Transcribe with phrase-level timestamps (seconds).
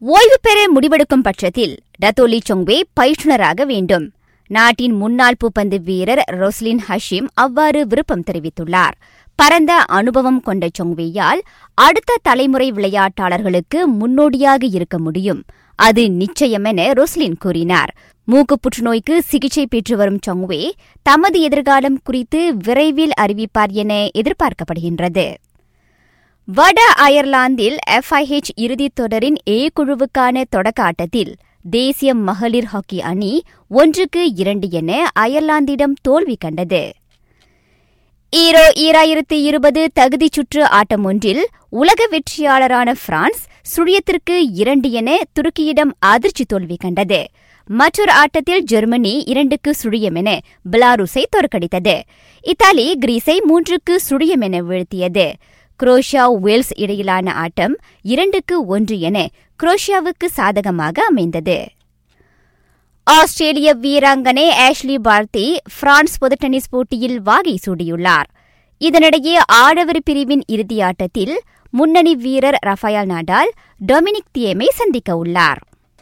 [0.00, 4.12] ஓய்வு பெற முடிவெடுக்கும் பட்சத்தில் டத்தோலி சொங்வே பயிற்றுனராக வேண்டும்.
[4.46, 8.96] நாட்டின் முன்னாள் பூப்பந்து வீரர் ரொஸ்லின் ஹஷிம் அவ்வாறு விருப்பம் தெரிவித்துள்ளார்.
[9.34, 11.40] பரந்த அனுபவம் கொண்ட சொங்வேயால்
[11.74, 15.44] அடுத்த தலைமுறை விளையாட்டாளர்களுக்கு முன்னோடியாக இருக்க முடியும்.
[15.74, 17.94] அது நிச்சயம் என ரொஸ்லின் கூறினார்.
[18.24, 20.70] மூக்கு புற்றுநோய்க்கு சிகிச்சை பெற்று வரும் சொங்வே
[21.02, 25.34] தமது எதிர்காலம் குறித்து விரைவில் அறிவிப்பார் என எதிர்பார்க்கப்படுகின்றது.
[26.54, 31.34] வட அயர்லாந்தில் எஃப்ஐஹெச் இறுதித் தொடரின் ஏ குழுவுக்கான தொடக்க ஆட்டத்தில்
[31.70, 36.92] தேசிய மகளிர் ஹாக்கி அணி ஒன்றுக்கு இரண்டு என அயர்லாந்திடம் தோல்வி கண்டது.
[38.36, 43.44] ஈரோ ஈராயிரத்து இருபது தகுதிச் சுற்று ஆட்டம் ஒன்றில் உலக வெற்றியாளரான பிரான்ஸ்
[43.76, 47.26] சுழியத்திற்கு இரண்டு என துருக்கியிடம் அதிர்ச்சி தோல்வி கண்டது.
[47.66, 50.40] மற்றொரு ஆட்டத்தில் ஜெர்மனி இரண்டுக்கு சுழியம் என
[50.72, 52.00] பெலாருஸை தோற்கடித்தது.
[52.40, 55.32] இத்தாலி கிரீஸை மூன்றுக்கு சுழியம் என வீழ்த்தியது.
[55.82, 59.28] குரோஷியா வேல்ஸ் இடையிலான ஆட்டம் இரண்டுக்கு ஒன்று என
[59.62, 61.58] குரோஷியாவுக்கு சாதகமாக அமைந்தது.
[63.02, 68.28] ஆஸ்திரேலிய வீராங்கனை ஆஷ்லி பார்த்தி பிரான்ஸ் பொது டென்னிஸ் போட்டியில் வாகை சூடியுள்ளார்.
[68.80, 71.38] இதனிடையே ஆடவர் பிரிவின் இறுதியாட்டத்தில்
[71.70, 73.50] முன்னணி வீரர் ரஃபயால் நாடால்
[73.86, 75.58] டொமினிக் தியமை சந்திக்க உள்ளார்.